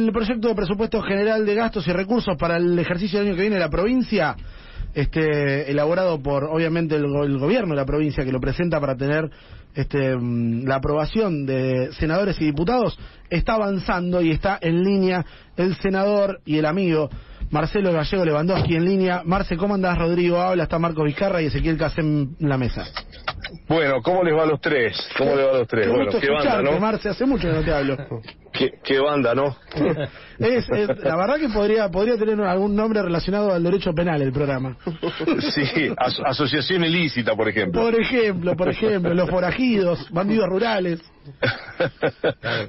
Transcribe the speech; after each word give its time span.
El 0.00 0.10
proyecto 0.10 0.48
de 0.48 0.56
presupuesto 0.56 1.00
general 1.02 1.46
de 1.46 1.54
gastos 1.54 1.86
y 1.86 1.92
recursos 1.92 2.36
para 2.36 2.56
el 2.56 2.76
ejercicio 2.76 3.20
del 3.20 3.28
año 3.28 3.36
que 3.36 3.42
viene 3.42 3.54
de 3.54 3.60
la 3.60 3.70
provincia, 3.70 4.34
este, 4.92 5.70
elaborado 5.70 6.20
por 6.20 6.42
obviamente 6.42 6.96
el, 6.96 7.04
el 7.04 7.38
gobierno 7.38 7.74
de 7.74 7.80
la 7.80 7.86
provincia 7.86 8.24
que 8.24 8.32
lo 8.32 8.40
presenta 8.40 8.80
para 8.80 8.96
tener 8.96 9.30
este, 9.72 10.16
mm, 10.16 10.66
la 10.66 10.74
aprobación 10.74 11.46
de 11.46 11.92
senadores 11.92 12.40
y 12.40 12.44
diputados, 12.46 12.98
está 13.30 13.54
avanzando 13.54 14.20
y 14.20 14.32
está 14.32 14.58
en 14.60 14.82
línea 14.82 15.24
el 15.56 15.76
senador 15.76 16.40
y 16.44 16.58
el 16.58 16.66
amigo 16.66 17.08
Marcelo 17.50 17.92
Gallego 17.92 18.24
Lewandowski 18.24 18.74
en 18.74 18.84
línea. 18.86 19.22
Marce, 19.24 19.56
¿cómo 19.56 19.76
andás? 19.76 19.96
Rodrigo 19.96 20.40
habla, 20.40 20.64
está 20.64 20.76
Marcos 20.80 21.04
Vizcarra 21.04 21.40
y 21.40 21.46
Ezequiel 21.46 21.78
Casem 21.78 22.34
en 22.40 22.48
la 22.48 22.58
mesa. 22.58 22.84
Bueno, 23.68 24.02
¿cómo 24.02 24.24
les 24.24 24.36
va 24.36 24.42
a 24.42 24.46
los 24.46 24.60
tres? 24.60 24.96
¿Cómo 25.16 25.36
les 25.36 25.46
va 25.46 25.50
a 25.50 25.58
los 25.58 25.68
tres? 25.68 25.86
Qué 25.86 25.92
bueno, 25.92 26.10
qué 26.20 26.30
banda, 26.32 26.62
¿no? 26.62 26.80
Marce, 26.80 27.10
hace 27.10 27.24
mucho 27.24 27.48
que 27.48 27.54
no 27.54 27.62
te 27.62 27.72
hablo. 27.72 27.96
¿Qué, 28.56 28.70
qué 28.84 29.00
banda, 29.00 29.34
¿no? 29.34 29.56
Es, 30.38 30.68
es- 30.68 30.98
la 31.04 31.14
verdad 31.16 31.36
que 31.38 31.48
podría 31.48 31.88
podría 31.90 32.16
tener 32.16 32.40
algún 32.40 32.74
nombre 32.74 33.00
relacionado 33.02 33.52
al 33.52 33.62
derecho 33.62 33.92
penal 33.92 34.20
el 34.22 34.32
programa. 34.32 34.76
sí, 35.54 35.92
as- 35.96 36.20
asociación 36.24 36.84
ilícita, 36.84 37.34
por 37.36 37.48
ejemplo. 37.48 37.82
Por 37.82 37.94
ejemplo, 37.94 38.56
por 38.56 38.68
ejemplo, 38.68 39.12
los 39.14 39.28
forajidos, 39.30 40.08
bandidos 40.10 40.48
rurales. 40.48 41.00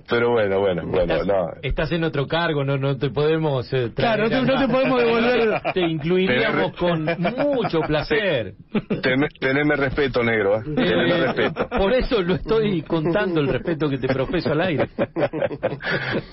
Pero 0.09 0.31
bueno, 0.31 0.59
bueno, 0.59 0.83
bueno, 0.85 1.13
estás, 1.13 1.27
no. 1.27 1.47
estás 1.61 1.91
en 1.91 2.03
otro 2.03 2.27
cargo, 2.27 2.63
no 2.63 2.77
no 2.77 2.97
te 2.97 3.09
podemos 3.09 3.65
eh, 3.73 3.89
traer 3.89 4.27
Claro, 4.27 4.29
no 4.29 4.53
no 4.53 4.59
te 4.65 4.71
podemos 4.71 5.01
devolver. 5.01 5.61
Te 5.73 5.81
incluiríamos 5.81 6.75
con 6.77 7.03
mucho 7.05 7.81
placer. 7.81 8.55
Ten- 9.01 9.27
teneme 9.39 9.75
respeto, 9.75 10.23
negro, 10.23 10.59
¿eh? 10.59 10.63
Teneme 10.63 11.15
Eh, 11.17 11.25
respeto. 11.27 11.69
por 11.69 11.93
eso 11.93 12.21
lo 12.21 12.35
estoy 12.35 12.81
contando 12.83 13.39
el 13.41 13.47
respeto 13.47 13.89
que 13.89 13.97
te 13.97 14.07
profeso 14.07 14.51
al 14.51 14.61
aire. 14.61 14.89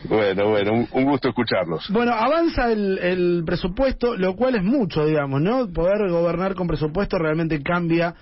bueno, 0.04 0.48
bueno, 0.50 0.72
un, 0.72 0.88
un 0.92 1.04
gusto 1.04 1.28
escucharlos. 1.28 1.88
Bueno, 1.90 2.12
avanza 2.12 2.70
el, 2.72 2.98
el 2.98 3.42
presupuesto, 3.44 4.16
lo 4.16 4.34
cual 4.34 4.54
es 4.56 4.62
mucho, 4.62 5.04
digamos, 5.06 5.40
¿no? 5.40 5.70
Poder 5.72 6.08
gobernar 6.10 6.54
con 6.54 6.66
presupuesto 6.66 7.18
realmente 7.18 7.62
cambia 7.62 8.14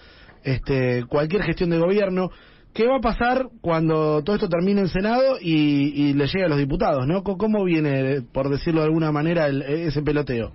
este, 0.42 1.04
cualquier 1.08 1.42
gestión 1.42 1.70
de 1.70 1.78
gobierno. 1.78 2.30
¿Qué 2.72 2.86
va 2.86 2.96
a 2.96 3.00
pasar 3.00 3.48
cuando 3.60 4.22
todo 4.22 4.36
esto 4.36 4.48
termine 4.48 4.82
en 4.82 4.88
Senado 4.88 5.38
y, 5.40 6.12
le 6.14 6.26
llegue 6.26 6.44
a 6.44 6.48
los 6.48 6.58
diputados, 6.58 7.06
¿no? 7.06 7.22
¿Cómo 7.24 7.64
viene, 7.64 8.22
por 8.32 8.48
decirlo 8.48 8.80
de 8.80 8.86
alguna 8.86 9.10
manera, 9.10 9.46
el- 9.46 9.62
ese 9.62 10.02
peloteo? 10.02 10.52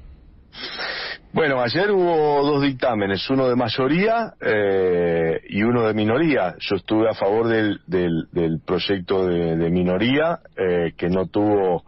Bueno, 1.34 1.62
ayer 1.62 1.92
hubo 1.92 2.42
dos 2.50 2.62
dictámenes, 2.62 3.30
uno 3.30 3.50
de 3.50 3.58
mayoría 3.58 4.32
eh, 4.40 5.42
y 5.50 5.64
uno 5.64 5.86
de 5.86 5.94
minoría. 5.94 6.56
Yo 6.60 6.78
estuve 6.78 7.10
a 7.10 7.14
favor 7.14 7.50
del, 7.50 7.82
del, 7.88 8.30
del 8.32 8.62
proyecto 8.66 9.28
de, 9.28 9.70
minoría, 9.70 10.40
eh, 10.56 10.94
que 10.96 11.10
no 11.10 11.28
tuvo, 11.28 11.84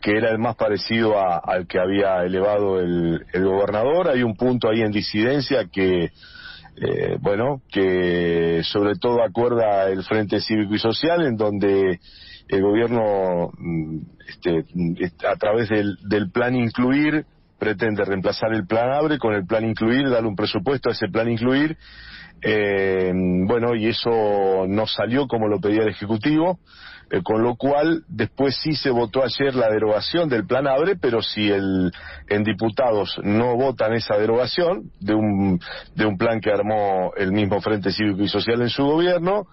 que 0.00 0.12
era 0.16 0.30
el 0.30 0.38
más 0.38 0.56
parecido 0.56 1.14
al 1.18 1.66
que 1.66 1.78
había 1.78 2.22
elevado 2.24 2.80
el, 2.80 3.26
el 3.34 3.44
gobernador. 3.44 4.08
Hay 4.08 4.22
un 4.22 4.34
punto 4.34 4.70
ahí 4.70 4.80
en 4.80 4.92
disidencia 4.92 5.66
que, 5.70 6.10
eh, 6.76 7.16
bueno, 7.20 7.62
que 7.70 8.62
sobre 8.64 8.96
todo 8.96 9.22
acuerda 9.22 9.88
el 9.88 10.02
Frente 10.04 10.40
Cívico 10.40 10.74
y 10.74 10.78
Social, 10.78 11.26
en 11.26 11.36
donde 11.36 12.00
el 12.48 12.62
gobierno, 12.62 13.50
mm, 13.56 13.98
este, 14.28 14.64
mm, 14.74 14.94
a 15.26 15.36
través 15.36 15.68
del, 15.68 15.96
del 16.08 16.30
plan 16.30 16.54
incluir, 16.54 17.24
pretende 17.58 18.04
reemplazar 18.04 18.52
el 18.52 18.66
plan 18.66 18.90
abre 18.90 19.18
con 19.18 19.34
el 19.34 19.46
plan 19.46 19.64
incluir, 19.64 20.08
darle 20.08 20.28
un 20.28 20.36
presupuesto 20.36 20.88
a 20.88 20.92
ese 20.92 21.08
plan 21.08 21.28
incluir. 21.28 21.76
Eh, 22.42 23.12
bueno, 23.46 23.74
y 23.74 23.86
eso 23.88 24.66
no 24.68 24.86
salió 24.86 25.26
como 25.26 25.48
lo 25.48 25.60
pedía 25.60 25.82
el 25.82 25.88
Ejecutivo, 25.88 26.58
eh, 27.10 27.22
con 27.22 27.42
lo 27.42 27.56
cual 27.56 28.04
después 28.08 28.56
sí 28.56 28.74
se 28.74 28.90
votó 28.90 29.22
ayer 29.24 29.54
la 29.54 29.70
derogación 29.70 30.28
del 30.28 30.46
plan 30.46 30.66
abre, 30.66 30.96
pero 30.96 31.22
si 31.22 31.50
el, 31.50 31.92
en 32.28 32.44
diputados 32.44 33.18
no 33.22 33.56
votan 33.56 33.94
esa 33.94 34.18
derogación 34.18 34.90
de 35.00 35.14
un, 35.14 35.60
de 35.94 36.04
un 36.04 36.18
plan 36.18 36.40
que 36.40 36.50
armó 36.50 37.12
el 37.16 37.32
mismo 37.32 37.60
Frente 37.60 37.92
Cívico 37.92 38.22
y 38.22 38.28
Social 38.28 38.60
en 38.60 38.70
su 38.70 38.84
gobierno, 38.84 39.46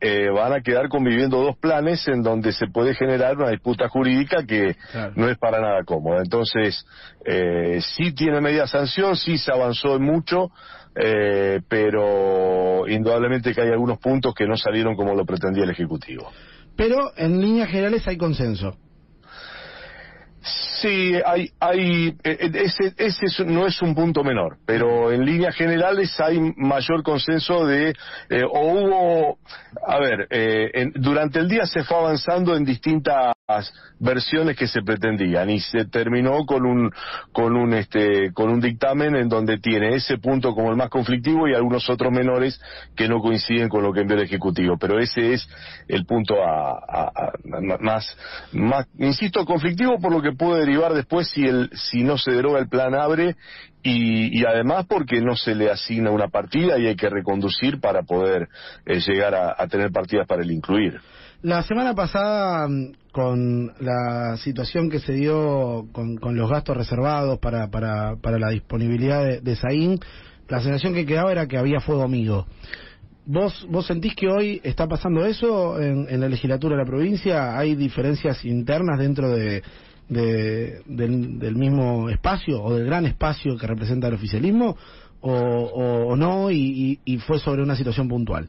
eh, 0.00 0.28
van 0.30 0.52
a 0.52 0.60
quedar 0.60 0.88
conviviendo 0.88 1.42
dos 1.42 1.56
planes 1.56 2.06
en 2.08 2.22
donde 2.22 2.52
se 2.52 2.66
puede 2.68 2.94
generar 2.94 3.36
una 3.36 3.50
disputa 3.50 3.88
jurídica 3.88 4.44
que 4.46 4.76
Claro. 4.92 5.12
no 5.16 5.28
es 5.28 5.36
para 5.38 5.60
nada 5.60 5.82
cómoda. 5.84 6.20
Entonces, 6.22 6.86
eh, 7.24 7.80
sí 7.80 8.12
tiene 8.12 8.40
media 8.40 8.66
sanción, 8.66 9.16
sí 9.16 9.38
se 9.38 9.52
avanzó 9.52 9.96
en 9.96 10.02
mucho, 10.02 10.50
eh, 10.94 11.60
pero 11.68 12.86
indudablemente 12.88 13.52
que 13.54 13.60
hay 13.60 13.70
algunos 13.70 13.98
puntos 13.98 14.34
que 14.34 14.46
no 14.46 14.56
salieron 14.56 14.94
como 14.94 15.14
lo 15.14 15.24
pretendía 15.24 15.64
el 15.64 15.70
Ejecutivo. 15.70 16.30
Pero 16.76 17.12
en 17.16 17.40
líneas 17.40 17.68
generales 17.70 18.06
hay 18.06 18.16
consenso. 18.16 18.76
Sí, 20.80 21.14
hay, 21.24 21.50
hay, 21.60 22.08
eh, 22.22 22.38
eh, 22.40 22.50
ese, 22.54 22.92
ese 22.96 23.26
es- 23.26 23.40
no 23.46 23.66
es 23.66 23.80
un 23.82 23.94
punto 23.94 24.22
menor, 24.22 24.58
pero 24.66 25.10
en 25.12 25.24
líneas 25.24 25.54
generales 25.56 26.18
hay 26.20 26.38
mayor 26.56 27.02
consenso 27.02 27.64
de, 27.66 27.94
eh, 28.30 28.44
o 28.44 28.60
hubo, 28.72 29.38
a 29.86 29.98
ver, 29.98 30.26
eh, 30.30 30.70
en- 30.74 30.92
durante 30.94 31.38
el 31.40 31.48
día 31.48 31.66
se 31.66 31.82
fue 31.84 31.96
avanzando 31.96 32.54
en 32.54 32.64
distintas 32.64 33.32
versiones 33.98 34.56
que 34.56 34.68
se 34.68 34.82
pretendían 34.82 35.48
y 35.48 35.58
se 35.60 35.86
terminó 35.86 36.44
con 36.44 36.66
un, 36.66 36.90
con 37.32 37.56
un, 37.56 37.72
este, 37.72 38.30
con 38.34 38.50
un 38.50 38.60
dictamen 38.60 39.16
en 39.16 39.28
donde 39.28 39.58
tiene 39.58 39.94
ese 39.94 40.18
punto 40.18 40.54
como 40.54 40.70
el 40.70 40.76
más 40.76 40.90
conflictivo 40.90 41.48
y 41.48 41.54
algunos 41.54 41.88
otros 41.88 42.12
menores 42.12 42.60
que 42.94 43.08
no 43.08 43.20
coinciden 43.20 43.68
con 43.70 43.82
lo 43.82 43.92
que 43.92 44.00
envió 44.00 44.16
el 44.18 44.24
Ejecutivo, 44.24 44.76
pero 44.78 44.98
ese 44.98 45.32
es 45.32 45.48
el 45.88 46.04
punto 46.04 46.34
a, 46.44 46.72
a- 46.72 47.10
a- 47.14 47.32
a- 47.32 47.78
más, 47.80 48.16
más, 48.52 48.86
insisto, 48.98 49.44
conflictivo 49.46 49.98
por 49.98 50.12
lo 50.12 50.20
que 50.20 50.32
puede 50.32 50.60
derivar 50.60 50.92
después 50.92 51.28
si 51.30 51.46
el, 51.46 51.70
si 51.72 52.02
no 52.04 52.18
se 52.18 52.32
deroga 52.32 52.58
el 52.58 52.68
plan 52.68 52.94
abre 52.94 53.36
y, 53.82 54.38
y 54.38 54.44
además 54.44 54.84
porque 54.86 55.22
no 55.22 55.36
se 55.36 55.54
le 55.54 55.70
asigna 55.70 56.10
una 56.10 56.28
partida 56.28 56.78
y 56.78 56.86
hay 56.86 56.96
que 56.96 57.08
reconducir 57.08 57.80
para 57.80 58.02
poder 58.02 58.48
eh, 58.84 59.00
llegar 59.00 59.34
a, 59.34 59.54
a 59.56 59.66
tener 59.68 59.90
partidas 59.90 60.26
para 60.26 60.42
el 60.42 60.50
incluir. 60.50 61.00
La 61.42 61.62
semana 61.62 61.94
pasada, 61.94 62.66
mm, 62.66 62.92
con 63.12 63.72
la 63.80 64.36
situación 64.38 64.90
que 64.90 64.98
se 64.98 65.12
dio 65.12 65.86
con, 65.92 66.18
los 66.36 66.50
gastos 66.50 66.76
reservados 66.76 67.38
para, 67.38 67.68
la 67.68 68.48
disponibilidad 68.50 69.24
de, 69.24 69.40
de 69.40 69.56
Saín, 69.56 70.00
la 70.48 70.60
sensación 70.60 70.94
que 70.94 71.06
quedaba 71.06 71.30
era 71.30 71.46
que 71.46 71.56
había 71.56 71.80
fuego 71.80 72.02
amigo. 72.02 72.46
¿Vos, 73.24 73.66
¿Vos 73.70 73.86
sentís 73.86 74.16
que 74.16 74.28
hoy 74.28 74.60
está 74.64 74.88
pasando 74.88 75.24
eso 75.26 75.80
en, 75.80 76.20
la 76.20 76.28
legislatura 76.28 76.74
de 76.76 76.82
la 76.82 76.88
provincia? 76.88 77.56
¿Hay 77.56 77.76
diferencias 77.76 78.44
internas 78.44 78.98
dentro 78.98 79.28
de, 79.30 79.62
de- 80.08 80.80
del, 80.86 81.54
mismo 81.54 82.08
espacio 82.08 82.60
o 82.62 82.74
del 82.74 82.86
gran 82.86 83.04
espacio 83.06 83.56
que 83.56 83.66
representa 83.66 84.08
el 84.08 84.14
oficialismo? 84.14 84.76
¿O, 85.20 85.32
o- 85.32 86.06
o 86.08 86.16
no? 86.16 86.50
Y 86.50 86.98
fue 87.26 87.38
sobre 87.38 87.62
una 87.62 87.76
situación 87.76 88.08
puntual. 88.08 88.48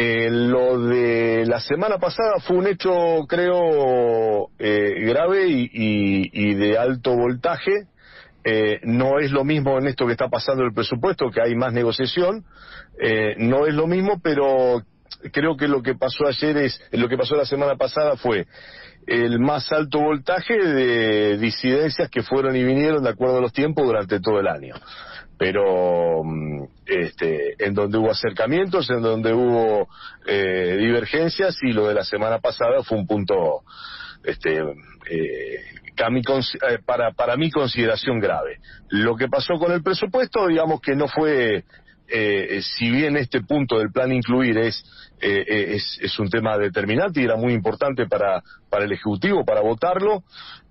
Eh, 0.00 0.30
lo 0.30 0.78
de 0.86 1.44
la 1.46 1.58
semana 1.58 1.98
pasada 1.98 2.38
fue 2.38 2.56
un 2.56 2.68
hecho, 2.68 3.26
creo, 3.28 4.48
eh, 4.60 4.94
grave 5.06 5.48
y, 5.48 5.62
y- 5.72 6.30
y 6.32 6.54
de 6.54 6.78
alto 6.78 7.16
voltaje. 7.16 7.72
Eh, 8.44 8.78
no 8.84 9.18
es 9.18 9.32
lo 9.32 9.42
mismo 9.42 9.76
en 9.76 9.88
esto 9.88 10.06
que 10.06 10.12
está 10.12 10.28
pasando 10.28 10.62
el 10.62 10.72
presupuesto, 10.72 11.32
que 11.32 11.42
hay 11.42 11.56
más 11.56 11.72
negociación. 11.72 12.44
Eh, 13.00 13.34
no 13.38 13.66
es 13.66 13.74
lo 13.74 13.88
mismo, 13.88 14.20
pero 14.22 14.82
creo 15.32 15.56
que 15.56 15.66
lo 15.66 15.82
que 15.82 15.96
pasó 15.96 16.28
ayer 16.28 16.56
es, 16.58 16.80
lo 16.92 17.08
que 17.08 17.16
pasó 17.16 17.34
la 17.34 17.44
semana 17.44 17.74
pasada 17.74 18.16
fue 18.16 18.46
el 19.08 19.40
más 19.40 19.72
alto 19.72 19.98
voltaje 19.98 20.54
de 20.62 21.38
disidencias 21.38 22.08
que 22.08 22.22
fueron 22.22 22.54
y 22.54 22.62
vinieron 22.62 23.02
de 23.02 23.10
acuerdo 23.10 23.38
a 23.38 23.40
los 23.40 23.52
tiempos 23.52 23.84
durante 23.84 24.20
todo 24.20 24.38
el 24.38 24.46
año 24.46 24.74
pero 25.38 26.24
mm, 26.24 26.64
este, 26.86 27.54
en 27.64 27.72
donde 27.72 27.96
hubo 27.98 28.10
acercamientos, 28.10 28.90
en 28.90 29.00
donde 29.00 29.32
hubo 29.32 29.88
eh, 30.26 30.76
divergencias 30.78 31.56
y 31.62 31.72
lo 31.72 31.86
de 31.86 31.94
la 31.94 32.04
semana 32.04 32.40
pasada 32.40 32.82
fue 32.82 32.98
un 32.98 33.06
punto 33.06 33.62
este, 34.24 34.58
eh, 35.10 35.60
eh, 35.96 36.78
para, 36.84 37.12
para 37.12 37.36
mi 37.36 37.50
consideración 37.50 38.20
grave. 38.20 38.58
Lo 38.88 39.16
que 39.16 39.28
pasó 39.28 39.54
con 39.54 39.72
el 39.72 39.82
presupuesto, 39.82 40.46
digamos 40.48 40.80
que 40.80 40.94
no 40.94 41.08
fue, 41.08 41.64
eh, 42.08 42.60
si 42.62 42.90
bien 42.90 43.16
este 43.16 43.42
punto 43.42 43.78
del 43.78 43.92
plan 43.92 44.12
incluir 44.12 44.58
es, 44.58 44.84
eh, 45.20 45.44
eh, 45.46 45.74
es, 45.74 45.98
es 46.00 46.18
un 46.18 46.30
tema 46.30 46.56
determinante 46.58 47.20
y 47.20 47.24
era 47.24 47.36
muy 47.36 47.52
importante 47.52 48.06
para, 48.06 48.42
para 48.70 48.84
el 48.84 48.92
Ejecutivo, 48.92 49.44
para 49.44 49.60
votarlo, 49.60 50.22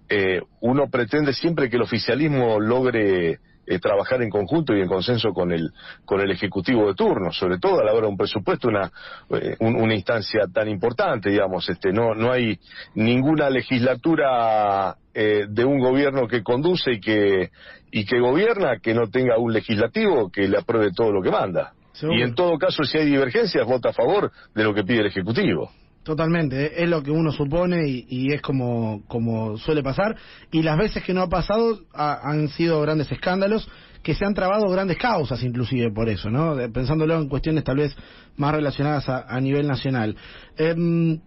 eh, 0.09 0.41
uno 0.61 0.89
pretende 0.89 1.33
siempre 1.33 1.69
que 1.69 1.75
el 1.75 1.81
oficialismo 1.81 2.59
logre 2.59 3.39
eh, 3.67 3.79
trabajar 3.79 4.21
en 4.21 4.29
conjunto 4.29 4.75
y 4.75 4.81
en 4.81 4.87
consenso 4.87 5.33
con 5.33 5.51
el 5.51 5.71
con 6.05 6.21
el 6.21 6.31
ejecutivo 6.31 6.87
de 6.87 6.95
turno, 6.95 7.31
sobre 7.31 7.59
todo 7.59 7.81
a 7.81 7.83
la 7.83 7.91
hora 7.93 8.03
de 8.07 8.11
un 8.11 8.17
presupuesto, 8.17 8.69
una 8.69 8.89
eh, 9.31 9.55
un- 9.59 9.75
una 9.75 9.93
instancia 9.93 10.45
tan 10.53 10.67
importante, 10.69 11.29
digamos, 11.29 11.67
este 11.69 11.91
no 11.91 12.15
no 12.15 12.31
hay 12.31 12.57
ninguna 12.95 13.49
legislatura 13.49 14.95
eh, 15.13 15.45
de 15.49 15.65
un 15.65 15.79
gobierno 15.79 16.27
que 16.27 16.43
conduce 16.43 16.93
y 16.93 16.99
que 16.99 17.49
y 17.91 18.05
que 18.05 18.19
gobierna 18.19 18.79
que 18.79 18.93
no 18.93 19.07
tenga 19.09 19.37
un 19.37 19.53
legislativo 19.53 20.29
que 20.31 20.47
le 20.47 20.57
apruebe 20.57 20.91
todo 20.91 21.11
lo 21.11 21.21
que 21.21 21.31
manda. 21.31 21.73
Seguro. 21.93 22.17
Y 22.19 22.21
en 22.21 22.35
todo 22.35 22.57
caso, 22.59 22.83
si 22.83 22.97
hay 22.97 23.05
divergencias, 23.05 23.65
vota 23.65 23.89
a 23.89 23.93
favor 23.93 24.31
de 24.53 24.63
lo 24.63 24.73
que 24.73 24.83
pide 24.83 24.99
el 24.99 25.07
ejecutivo. 25.07 25.71
Totalmente, 26.07 26.81
es 26.81 26.89
lo 26.89 27.03
que 27.03 27.11
uno 27.11 27.33
supone 27.33 27.85
y, 27.85 28.31
es 28.31 28.41
como, 28.41 29.03
como 29.09 29.57
suele 29.57 29.83
pasar. 29.83 30.15
Y 30.53 30.61
las 30.63 30.77
veces 30.77 31.03
que 31.03 31.13
no 31.13 31.21
ha 31.21 31.27
pasado 31.27 31.81
han 31.93 32.47
sido 32.47 32.79
grandes 32.79 33.11
escándalos, 33.11 33.69
que 34.03 34.13
se 34.13 34.23
han 34.23 34.33
trabado 34.33 34.69
grandes 34.69 34.97
causas 34.97 35.43
inclusive 35.43 35.91
por 35.91 36.07
eso, 36.07 36.29
¿no? 36.29 36.55
Pensándolo 36.71 37.19
en 37.19 37.27
cuestiones 37.27 37.65
tal 37.65 37.75
vez 37.75 37.93
más 38.37 38.55
relacionadas 38.55 39.09
a, 39.09 39.37
nivel 39.41 39.67
nacional. 39.67 40.15
Em, 40.55 41.19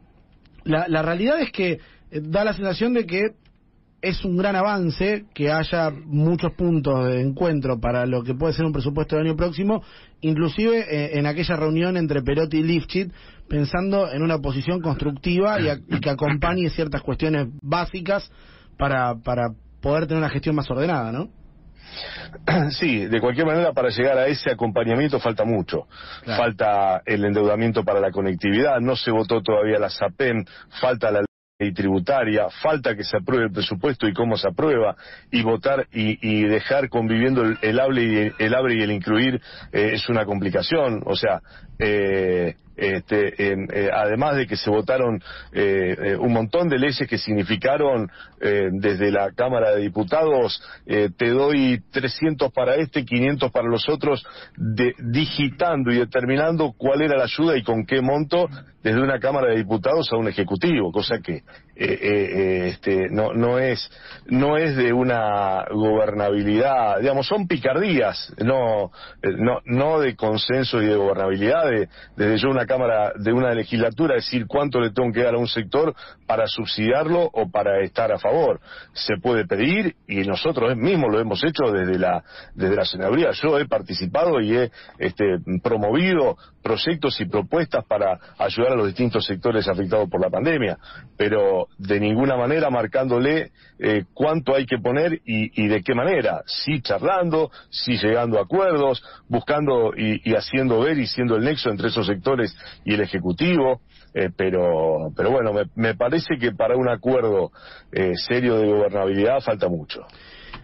la, 0.65 0.89
la 0.89 1.03
realidad 1.03 1.43
es 1.43 1.53
que 1.53 1.73
eh, 1.73 1.79
da 2.23 2.43
la 2.43 2.55
sensación 2.55 2.95
de 2.95 3.05
que 3.05 3.35
es 4.03 4.25
un 4.25 4.37
gran 4.37 4.57
avance 4.57 5.25
que 5.35 5.51
haya 5.51 5.91
muchos 5.91 6.53
puntos 6.55 7.07
de 7.07 7.21
encuentro 7.21 7.79
para 7.81 8.07
lo 8.07 8.23
que 8.23 8.35
puede 8.35 8.55
ser 8.55 8.65
un 8.65 8.73
presupuesto 8.73 9.17
del 9.17 9.27
año 9.27 9.37
próximo, 9.37 9.83
inclusive 10.21 10.79
eh, 10.81 11.19
en 11.19 11.27
aquella 11.27 11.57
reunión 11.57 11.97
entre 11.97 12.23
Perotti 12.23 12.59
y 12.59 12.63
Lifchit, 12.63 13.13
pensando 13.49 14.11
en 14.11 14.23
una 14.23 14.39
posición 14.39 14.81
constructiva 14.81 15.59
y, 15.61 16.01
que 16.01 16.11
acompañe 16.11 16.71
ciertas 16.71 17.03
cuestiones 17.03 17.49
básicas 17.61 18.31
para, 18.79 19.17
para 19.17 19.51
poder 19.83 20.07
tener 20.07 20.23
una 20.23 20.31
gestión 20.31 20.55
más 20.55 20.71
ordenada, 20.71 21.13
¿no? 21.13 21.29
Sí, 22.71 23.07
de 23.07 23.21
cualquier 23.21 23.47
manera, 23.47 23.73
para 23.73 23.91
llegar 23.91 24.17
a 24.17 24.27
ese 24.27 24.51
acompañamiento 24.51 25.19
falta 25.19 25.45
mucho. 25.45 25.87
Falta 26.25 27.03
el 27.05 27.25
endeudamiento 27.25 27.85
para 27.85 28.01
la 28.01 28.11
conectividad, 28.11 28.81
no 28.81 28.97
se 28.97 29.11
votó 29.11 29.43
todavía 29.43 29.79
la 29.79 29.91
SAPEM, 29.91 30.45
falta 30.81 31.11
la 31.11 31.25
y 31.61 31.73
tributaria, 31.73 32.49
falta 32.63 32.97
que 32.97 33.05
se 33.05 33.19
apruebe 33.19 33.47
el 33.47 33.53
presupuesto 33.53 34.09
y 34.09 34.15
cómo 34.15 34.37
se 34.37 34.49
aprueba, 34.49 34.97
y 35.31 35.43
votar 35.43 35.87
y, 35.93 36.45
dejar 36.45 36.89
conviviendo 36.89 37.43
el, 37.43 37.81
hable 37.81 38.03
y 38.03 38.33
el, 38.43 38.55
abre 38.55 38.77
y 38.77 38.83
el 38.83 38.91
incluir 38.91 39.41
eh, 39.73 39.91
es 39.95 40.09
una 40.09 40.25
complicación. 40.25 41.03
O 41.05 41.15
sea, 41.15 41.41
eh, 41.79 42.55
este, 42.77 43.53
eh, 43.53 43.91
además 43.93 44.37
de 44.37 44.47
que 44.47 44.57
se 44.57 44.71
votaron 44.71 45.23
eh, 45.53 46.17
un 46.19 46.33
montón 46.33 46.69
de 46.71 46.79
leyes 46.79 47.07
que 47.09 47.19
significaron 47.19 48.11
desde 48.41 49.11
la 49.11 49.33
Cámara 49.33 49.73
de 49.73 49.83
Diputados, 49.83 50.63
te 50.87 51.29
doy 51.29 51.83
300 51.91 52.51
para 52.55 52.77
este, 52.77 53.05
500 53.05 53.53
para 53.53 53.69
los 53.69 53.87
otros, 53.87 54.25
de, 54.57 54.95
digitando 54.99 55.93
y 55.93 55.99
determinando 55.99 56.73
cuál 56.73 57.03
era 57.03 57.19
la 57.19 57.25
ayuda 57.25 57.59
y 57.59 57.63
con 57.63 57.85
qué 57.85 58.01
monto 58.01 58.49
desde 58.83 59.01
una 59.01 59.19
Cámara 59.19 59.49
de 59.49 59.57
Diputados 59.57 60.11
a 60.13 60.17
un 60.17 60.29
Ejecutivo, 60.29 60.91
cosa 60.93 61.19
que 61.19 61.43
este, 61.81 63.09
no, 63.11 63.33
no, 63.33 63.59
es, 63.59 63.91
no 64.27 64.59
es 64.59 64.77
de 64.77 64.93
una 64.93 65.65
gobernabilidad, 65.71 67.01
digamos, 67.01 67.27
son 67.27 67.47
picardías, 67.47 68.35
no, 68.39 68.91
no, 69.23 69.61
no 69.65 70.01
de 70.01 70.15
consenso 70.15 70.83
y 70.83 70.87
de 70.87 70.97
gobernabilidad, 70.97 71.71
de, 71.71 71.89
desde 72.17 72.39
yo 72.39 72.51
una 72.51 72.67
Cámara, 72.67 73.13
de 73.17 73.33
una 73.33 73.53
legislatura, 73.53 74.15
decir 74.15 74.47
cuánto 74.47 74.81
le 74.81 74.91
tengo 74.91 75.11
que 75.13 75.23
dar 75.23 75.35
a 75.35 75.39
un 75.39 75.49
sector 75.49 75.95
para 76.27 76.47
subsidiarlo 76.47 77.31
o 77.33 77.51
para 77.51 77.81
estar 77.81 78.13
a 78.13 78.19
favor. 78.19 78.61
Se 78.93 79.17
puede 79.17 79.47
pedir 79.47 79.97
y 80.07 80.21
nosotros 80.21 80.77
mismos 80.77 81.11
lo 81.11 81.19
hemos 81.19 81.43
hecho 81.43 81.73
desde 81.73 81.99
la, 81.99 82.23
desde 82.55 82.77
la 82.77 82.85
senaduría. 82.85 83.31
Yo 83.33 83.59
he 83.59 83.67
participado 83.67 84.41
y 84.41 84.55
he 84.55 84.71
este, 84.99 85.39
promovido 85.63 86.37
proyectos 86.63 87.21
y 87.21 87.25
propuestas 87.25 87.85
para 87.87 88.19
ayudar 88.39 88.70
a 88.73 88.77
los 88.77 88.87
distintos 88.87 89.25
sectores 89.25 89.69
afectados 89.69 90.09
por 90.09 90.21
la 90.21 90.31
pandemia, 90.31 90.79
pero 91.17 91.69
de 91.79 92.01
ninguna 92.01 92.37
manera 92.37 92.71
marcándole 92.71 93.53
eh, 93.79 94.05
cuánto 94.15 94.55
hay 94.55 94.67
que 94.67 94.79
poner 94.79 95.21
y, 95.25 95.69
de 95.69 95.83
qué 95.83 95.95
manera, 95.95 96.43
sí 96.47 96.81
charlando, 96.83 97.51
sí 97.71 97.97
llegando 97.97 98.39
a 98.39 98.43
acuerdos, 98.43 99.03
buscando 99.29 99.93
y, 99.97 100.35
haciendo 100.35 100.81
ver 100.81 100.99
y 100.99 101.07
siendo 101.07 101.37
el 101.37 101.45
nexo 101.45 101.71
entre 101.71 101.89
esos 101.89 102.07
sectores 102.07 102.57
y 102.85 102.95
el 102.95 103.01
Ejecutivo, 103.01 103.81
eh, 104.15 104.31
pero, 104.37 105.13
pero 105.17 105.31
bueno, 105.31 105.53
me, 105.75 105.95
parece 105.95 106.37
que 106.39 106.53
para 106.53 106.77
un 106.77 106.89
acuerdo 106.89 107.53
eh, 107.93 108.13
serio 108.17 108.59
de 108.59 108.67
gobernabilidad 108.67 109.41
falta 109.41 109.69
mucho. 109.69 110.07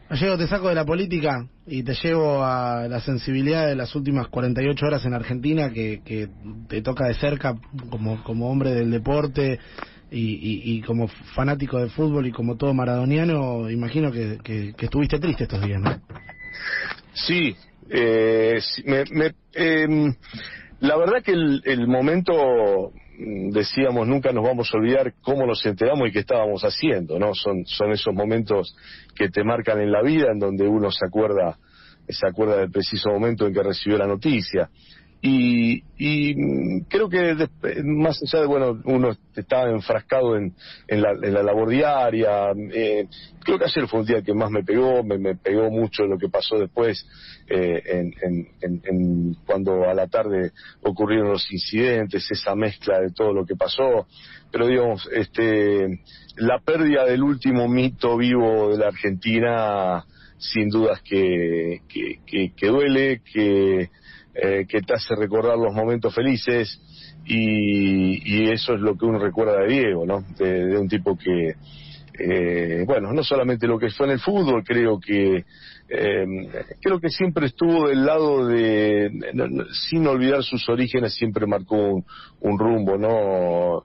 Gallego, 0.08 0.38
te 0.38 0.46
saco 0.46 0.68
de 0.68 0.76
la 0.76 0.84
política 0.84 1.48
y 1.66 1.82
te 1.82 1.94
llevo 1.94 2.44
a 2.44 2.86
la 2.88 3.00
sensibilidad 3.00 3.66
de 3.66 3.74
las 3.74 3.92
últimas 3.96 4.28
48 4.28 4.86
horas 4.86 5.04
en 5.04 5.14
Argentina 5.14 5.70
que, 5.70 6.28
te 6.68 6.80
toca 6.82 7.06
de 7.06 7.14
cerca 7.14 7.56
como, 7.90 8.50
hombre 8.50 8.70
del 8.70 8.90
deporte 8.92 9.58
y, 10.10 10.80
como 10.82 11.08
fanático 11.34 11.78
de 11.78 11.88
fútbol 11.88 12.28
y 12.28 12.32
como 12.32 12.56
todo 12.56 12.72
maradoniano, 12.72 13.68
imagino 13.68 14.12
que, 14.12 14.74
estuviste 14.78 15.18
triste 15.18 15.44
estos 15.44 15.60
días, 15.62 15.80
¿no? 15.80 16.00
Sí, 17.12 17.56
eh, 17.90 18.60
me, 18.84 19.34
em, 19.54 20.14
la 20.80 20.96
verdad 20.96 21.22
que 21.24 21.32
el, 21.32 21.62
el 21.64 21.88
momento 21.88 22.92
decíamos 23.18 24.06
nunca 24.06 24.32
nos 24.32 24.44
vamos 24.44 24.70
a 24.72 24.78
olvidar 24.78 25.14
cómo 25.22 25.46
nos 25.46 25.64
enteramos 25.64 26.08
y 26.08 26.12
qué 26.12 26.20
estábamos 26.20 26.62
haciendo, 26.62 27.18
¿no? 27.18 27.34
Son, 27.34 27.64
son 27.66 27.92
esos 27.92 28.14
momentos 28.14 28.76
que 29.14 29.28
te 29.28 29.44
marcan 29.44 29.80
en 29.80 29.92
la 29.92 30.02
vida 30.02 30.32
en 30.32 30.38
donde 30.38 30.66
uno 30.66 30.90
se 30.90 31.06
acuerda, 31.06 31.58
se 32.08 32.26
acuerda 32.26 32.58
del 32.58 32.70
preciso 32.70 33.10
momento 33.10 33.46
en 33.46 33.54
que 33.54 33.62
recibió 33.62 33.98
la 33.98 34.06
noticia. 34.06 34.68
Y, 35.22 35.82
y 35.96 36.82
creo 36.84 37.08
que 37.08 37.34
más 37.84 38.22
allá 38.22 38.42
de, 38.42 38.46
bueno, 38.46 38.80
uno 38.84 39.16
estaba 39.34 39.70
enfrascado 39.70 40.36
en, 40.36 40.54
en, 40.86 41.02
la, 41.02 41.12
en 41.12 41.32
la 41.32 41.42
labor 41.42 41.70
diaria, 41.70 42.52
eh, 42.72 43.08
creo 43.42 43.58
que 43.58 43.64
ayer 43.64 43.88
fue 43.88 44.00
un 44.00 44.06
día 44.06 44.22
que 44.22 44.34
más 44.34 44.50
me 44.50 44.62
pegó, 44.62 45.02
me, 45.02 45.34
pegó 45.36 45.70
mucho 45.70 46.04
lo 46.04 46.18
que 46.18 46.28
pasó 46.28 46.58
después, 46.58 47.06
eh, 47.48 47.82
en, 47.86 48.48
en, 48.60 49.34
cuando 49.46 49.88
a 49.88 49.94
la 49.94 50.06
tarde 50.06 50.52
ocurrieron 50.82 51.30
los 51.30 51.50
incidentes, 51.50 52.30
esa 52.30 52.54
mezcla 52.54 53.00
de 53.00 53.10
todo 53.10 53.32
lo 53.32 53.46
que 53.46 53.56
pasó, 53.56 54.06
pero 54.52 54.66
digamos, 54.66 55.08
este, 55.12 56.02
la 56.36 56.60
pérdida 56.60 57.04
del 57.04 57.22
último 57.22 57.68
mito 57.68 58.16
vivo 58.16 58.70
de 58.70 58.78
la 58.78 58.88
Argentina, 58.88 60.04
sin 60.38 60.68
dudas 60.68 61.00
que, 61.02 61.80
que, 61.88 62.20
que, 62.26 62.52
que 62.54 62.66
duele, 62.66 63.22
que 63.32 63.90
eh, 64.38 64.66
que 64.68 64.82
te 64.82 64.92
hace 64.92 65.14
recordar 65.16 65.56
los 65.56 65.72
momentos 65.72 66.14
felices 66.14 66.78
y, 67.24 68.50
eso 68.50 68.74
es 68.74 68.80
lo 68.80 68.94
que 68.94 69.06
uno 69.06 69.18
recuerda 69.18 69.62
de 69.62 69.68
Diego, 69.68 70.04
¿no? 70.04 70.24
De, 70.36 70.76
un 70.76 70.88
tipo 70.88 71.16
que, 71.16 71.54
eh, 72.18 72.84
bueno, 72.86 73.14
no 73.14 73.24
solamente 73.24 73.66
lo 73.66 73.78
que 73.78 73.88
fue 73.88 74.06
en 74.06 74.12
el 74.12 74.20
fútbol, 74.20 74.62
creo 74.62 75.00
que 75.00 75.44
eh, 75.88 76.26
creo 76.82 77.00
que 77.00 77.08
siempre 77.08 77.46
estuvo 77.46 77.88
del 77.88 78.04
lado 78.04 78.46
de, 78.46 79.10
sin 79.88 80.06
olvidar 80.06 80.42
sus 80.42 80.68
orígenes, 80.68 81.14
siempre 81.14 81.46
marcó 81.46 82.04
un, 82.40 82.58
rumbo, 82.58 82.98
no, 82.98 83.84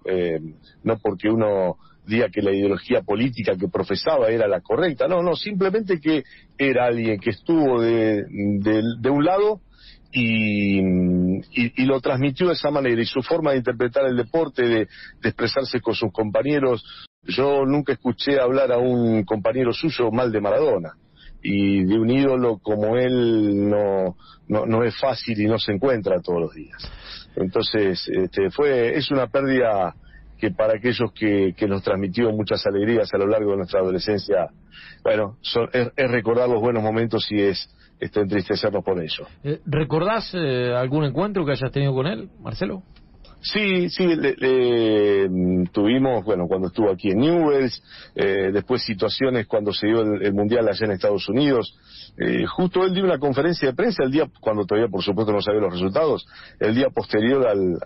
no 0.83 0.97
porque 0.97 1.29
uno 1.29 1.77
diga 2.05 2.27
que 2.27 2.41
la 2.41 2.51
ideología 2.51 3.03
política 3.03 3.55
que 3.55 3.69
profesaba 3.69 4.29
era 4.29 4.49
la 4.49 4.59
correcta, 4.59 5.07
no, 5.07 5.23
no, 5.23 5.33
simplemente 5.33 6.01
que 6.01 6.23
era 6.57 6.87
alguien 6.87 7.21
que 7.21 7.29
estuvo 7.29 7.79
de, 7.79 8.25
de 8.25 9.09
un 9.09 9.23
lado 9.23 9.61
y, 10.11 10.79
y, 11.51 11.85
lo 11.85 12.01
transmitió 12.01 12.47
de 12.47 12.53
esa 12.53 12.69
manera 12.69 13.01
y 13.01 13.05
su 13.05 13.21
forma 13.21 13.51
de 13.51 13.57
interpretar 13.57 14.05
el 14.05 14.17
deporte, 14.17 14.63
de, 14.63 14.87
expresarse 15.23 15.79
con 15.79 15.95
sus 15.95 16.11
compañeros. 16.11 16.83
Yo 17.23 17.65
nunca 17.65 17.93
escuché 17.93 18.39
hablar 18.39 18.71
a 18.71 18.77
un 18.77 19.23
compañero 19.23 19.73
suyo 19.73 20.11
mal 20.11 20.31
de 20.31 20.41
Maradona 20.41 20.93
y 21.41 21.83
de 21.83 21.97
un 21.97 22.09
ídolo 22.09 22.59
como 22.59 22.97
él 22.97 23.69
no, 23.69 24.15
no, 24.47 24.83
es 24.83 24.99
fácil 24.99 25.39
y 25.39 25.45
no 25.45 25.57
se 25.57 25.73
encuentra 25.73 26.21
todos 26.21 26.41
los 26.41 26.53
días. 26.53 26.91
Entonces, 27.35 28.07
este, 28.09 28.51
fue, 28.51 28.97
es 28.97 29.09
una 29.11 29.27
pérdida 29.27 29.95
que 30.37 30.51
para 30.51 30.73
aquellos 30.73 31.11
que, 31.13 31.53
que 31.55 31.67
nos 31.67 31.83
transmitió 31.83 32.31
muchas 32.31 32.65
alegrías 32.65 33.13
a 33.13 33.17
lo 33.17 33.27
largo 33.27 33.51
de 33.51 33.57
nuestra 33.57 33.79
adolescencia, 33.79 34.49
bueno, 35.03 35.37
es 35.71 36.11
recordar 36.11 36.49
los 36.49 36.59
buenos 36.59 36.83
momentos 36.83 37.31
y 37.31 37.41
es 37.41 37.69
este, 38.01 38.19
entristecernos 38.19 38.83
por 38.83 38.99
ello. 38.99 39.27
Eh, 39.43 39.61
¿Recordás 39.65 40.33
eh, 40.33 40.73
algún 40.75 41.05
encuentro 41.05 41.45
que 41.45 41.51
hayas 41.51 41.71
tenido 41.71 41.93
con 41.93 42.07
él, 42.07 42.29
Marcelo? 42.41 42.83
Sí, 43.41 43.89
sí, 43.89 44.15
le, 44.15 45.27
mm, 45.27 45.67
tuvimos, 45.71 46.23
bueno, 46.23 46.47
cuando 46.47 46.67
estuvo 46.67 46.91
aquí 46.91 47.09
en 47.09 47.19
Newells, 47.19 47.81
eh, 48.15 48.51
después 48.53 48.83
situaciones 48.83 49.47
cuando 49.47 49.73
se 49.73 49.87
dio 49.87 50.01
el, 50.01 50.33
Mundial 50.33 50.67
allá 50.67 50.85
en 50.85 50.91
Estados 50.91 51.27
Unidos. 51.27 51.75
Eh, 52.17 52.45
justo 52.45 52.83
él 52.83 52.93
dio 52.93 53.03
una 53.03 53.17
conferencia 53.17 53.69
de 53.69 53.75
prensa 53.75 54.03
el 54.03 54.11
día, 54.11 54.27
cuando 54.41 54.65
todavía 54.65 54.89
por 54.89 55.01
supuesto 55.01 55.31
no 55.31 55.41
sabía 55.41 55.61
los 55.61 55.73
resultados, 55.73 56.25
el 56.59 56.75
día 56.75 56.89
posterior 56.89 57.47
al, 57.47 57.79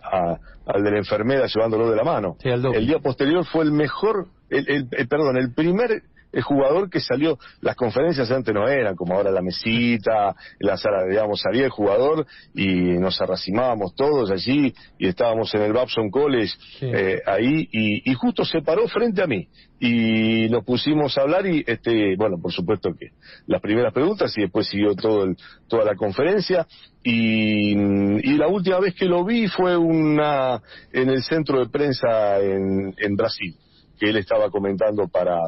al 0.65 0.83
de 0.83 0.91
la 0.91 0.97
enfermera 0.97 1.45
llevándolo 1.47 1.89
de 1.89 1.95
la 1.95 2.03
mano. 2.03 2.35
el 2.41 2.87
día 2.87 2.99
posterior 2.99 3.45
fue 3.45 3.63
el 3.63 3.71
mejor, 3.71 4.27
el, 4.49 4.87
el, 4.91 5.07
perdón, 5.07 5.37
el 5.37 5.53
primer 5.53 6.01
el 6.35 6.41
jugador 6.41 6.89
que 6.89 6.99
salió, 6.99 7.39
las 7.61 7.77
conferencias 7.77 8.29
antes 8.29 8.53
no 8.53 8.67
eran 8.67 8.95
como 8.95 9.15
ahora 9.15 9.31
la 9.31 9.41
mesita, 9.41 10.35
la 10.59 10.75
sala, 10.75 11.05
digamos, 11.05 11.39
salía 11.39 11.63
el 11.63 11.71
jugador 11.71 12.27
y 12.53 12.65
nos 12.99 13.19
arracimábamos 13.21 13.95
todos 13.95 14.29
allí 14.31 14.73
y 14.99 15.07
estábamos 15.07 15.53
en 15.55 15.61
el 15.61 15.71
Babson 15.71 16.09
College 16.09 16.53
eh, 16.81 17.21
ahí 17.25 17.69
y, 17.71 18.11
y 18.11 18.13
justo 18.15 18.43
se 18.43 18.61
paró 18.61 18.85
frente 18.89 19.23
a 19.23 19.27
mí 19.27 19.47
y 19.79 20.49
nos 20.49 20.65
pusimos 20.65 21.17
a 21.17 21.21
hablar 21.21 21.45
y 21.47 21.63
este 21.65 22.15
bueno 22.17 22.37
por 22.41 22.51
supuesto 22.51 22.93
que 22.97 23.11
las 23.47 23.61
primeras 23.61 23.93
preguntas 23.93 24.33
y 24.37 24.41
después 24.41 24.67
siguió 24.67 24.95
todo 24.95 25.23
el, 25.23 25.37
toda 25.67 25.85
la 25.85 25.95
conferencia 25.95 26.67
y, 27.01 27.71
y 27.71 28.37
la 28.37 28.47
última 28.47 28.79
vez 28.79 28.93
que 28.93 29.05
lo 29.05 29.23
vi 29.23 29.47
fue 29.47 29.77
una 29.77 30.61
en 30.91 31.09
el 31.09 31.23
centro 31.23 31.59
de 31.59 31.69
prensa 31.69 32.39
en, 32.39 32.93
en 32.97 33.15
Brasil 33.15 33.55
que 33.97 34.09
él 34.09 34.17
estaba 34.17 34.49
comentando 34.49 35.07
para 35.07 35.39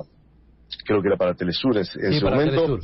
creo 0.86 1.02
que 1.02 1.08
era 1.10 1.18
para 1.18 1.34
Telesur 1.34 1.78
en, 1.78 1.86
su 1.86 2.26
momento. 2.26 2.80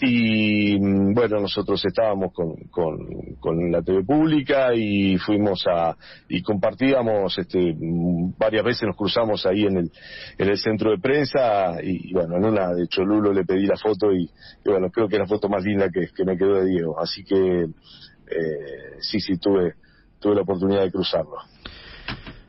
Y 0.00 0.78
mm, 0.78 1.14
bueno, 1.14 1.40
nosotros 1.40 1.84
estábamos 1.84 2.32
con, 2.32 2.54
con, 2.70 3.36
con, 3.38 3.70
la 3.70 3.82
TV 3.82 4.02
pública 4.04 4.74
y 4.74 5.18
fuimos 5.18 5.64
a, 5.66 5.96
y 6.28 6.42
compartíamos, 6.42 7.36
este, 7.38 7.74
mm, 7.78 8.34
varias 8.38 8.64
veces 8.64 8.84
nos 8.84 8.96
cruzamos 8.96 9.46
ahí 9.46 9.64
en 9.64 9.76
el, 9.76 9.92
en 10.38 10.48
el 10.48 10.58
centro 10.58 10.90
de 10.90 10.98
prensa 10.98 11.82
y, 11.82 12.12
bueno, 12.12 12.36
en 12.36 12.44
una 12.46 12.72
de 12.74 12.86
Cholulo 12.88 13.32
le 13.32 13.44
pedí 13.44 13.66
la 13.66 13.76
foto 13.76 14.12
y, 14.12 14.28
bueno, 14.64 14.90
creo 14.90 15.08
que 15.08 15.16
es 15.16 15.20
la 15.20 15.28
foto 15.28 15.48
más 15.48 15.62
linda 15.64 15.88
que, 15.90 16.08
que 16.14 16.24
me 16.24 16.36
quedó 16.36 16.54
de 16.54 16.66
Diego. 16.66 16.98
Así 17.00 17.24
que, 17.24 17.36
eh, 17.36 18.96
sí, 19.00 19.20
sí, 19.20 19.36
tuve, 19.38 19.74
tuve 20.18 20.34
la 20.34 20.42
oportunidad 20.42 20.82
de 20.82 20.90
cruzarlo. 20.90 21.36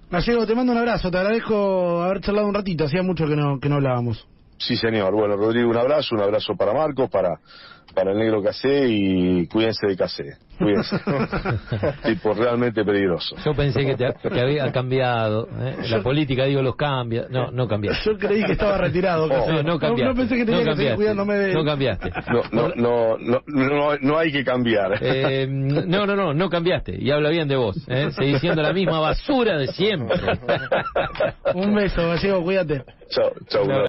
Gallego, 0.10 0.46
te 0.46 0.55
mando 0.55 0.72
un 0.72 0.77
abrazo, 0.77 1.12
te 1.12 1.17
agradezco 1.17 2.03
haber 2.03 2.22
charlado 2.22 2.48
un 2.48 2.53
ratito, 2.53 2.86
hacía 2.86 3.03
mucho 3.03 3.27
que 3.27 3.36
no, 3.36 3.60
que 3.60 3.67
no 3.67 3.75
hablábamos. 3.75 4.25
Sí, 4.58 4.76
señor. 4.76 5.14
Bueno, 5.14 5.36
Rodrigo, 5.36 5.70
un 5.70 5.78
abrazo, 5.78 6.16
un 6.16 6.22
abrazo 6.22 6.56
para 6.56 6.74
Marcos, 6.74 7.10
para, 7.10 7.40
para 7.94 8.12
el 8.12 8.18
negro 8.18 8.42
Casé 8.42 8.88
y 8.88 9.48
cuídense 9.48 9.88
de 9.88 9.98
Casé. 9.98 10.38
Cuídense. 10.58 10.98
tipo 12.06 12.34
realmente 12.34 12.86
peligroso. 12.86 13.36
Yo 13.44 13.54
pensé 13.54 13.86
que, 13.86 13.96
te, 13.96 14.42
había 14.42 14.72
cambiado. 14.72 15.48
¿eh? 15.60 15.78
La 15.90 16.02
política, 16.02 16.46
digo, 16.46 16.62
los 16.62 16.76
cambia. 16.76 17.28
No, 17.30 17.52
no 17.52 17.68
cambiaste. 17.68 18.10
Yo 18.10 18.18
creí 18.18 18.44
que 18.46 18.54
estaba 18.54 18.78
retirado. 18.78 19.28
No, 19.28 19.64
no 19.64 19.80
cambiaste. 19.80 20.14
No, 20.14 20.16
pensé 20.16 20.36
que 20.38 20.46
tenía 20.46 20.64
que 20.64 20.76
seguir 20.76 20.96
cuidándome 20.96 21.36
de... 21.36 21.54
No 21.54 21.66
cambiaste. 21.66 22.10
No, 22.32 22.44
no, 22.52 22.70
no, 22.76 23.18
no, 23.18 23.42
no, 23.48 23.98
no 23.98 24.18
hay 24.18 24.32
que 24.32 24.44
cambiar. 24.46 24.98
Eh, 25.02 25.46
no, 25.50 26.06
no, 26.06 26.16
no, 26.16 26.34
no 26.34 26.50
cambiaste. 26.50 26.96
Y 26.98 27.12
habla 27.12 27.30
bien 27.30 27.48
de 27.48 27.58
vos. 27.58 27.78
¿eh? 27.88 28.12
Seguís 28.12 28.40
siendo 28.40 28.62
la 28.62 28.72
misma 28.72 29.00
basura 29.00 29.58
de 29.58 29.68
siempre. 29.68 30.18
un 31.54 31.76
beso, 31.76 32.08
Gallego, 32.08 32.44
cuídate. 32.44 32.84
Chao, 33.10 33.32
chao. 33.48 33.66